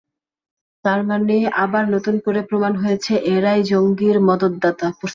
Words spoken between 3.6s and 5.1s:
জঙ্গির মদদদাতা, প্রশ্রয়দাতা।